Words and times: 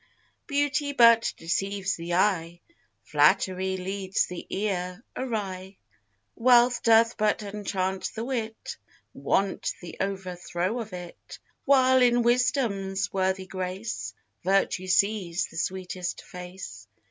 Beauty 0.47 0.93
but 0.93 1.31
deceives 1.37 1.95
the 1.95 2.15
eye; 2.15 2.59
Flattery 3.03 3.77
leads 3.77 4.25
the 4.25 4.47
ear 4.49 5.03
awry; 5.15 5.77
Wealth 6.35 6.81
doth 6.81 7.17
but 7.17 7.43
enchant 7.43 8.09
the 8.15 8.23
wit; 8.23 8.77
Want, 9.13 9.71
the 9.79 9.97
overthrow 9.99 10.79
of 10.79 10.91
it; 10.93 11.37
While 11.65 12.01
in 12.01 12.23
Wisdom's 12.23 13.13
worthy 13.13 13.45
grace, 13.45 14.15
Virtue 14.43 14.87
sees 14.87 15.45
the 15.45 15.57
sweetest 15.57 16.23
face. 16.23 16.87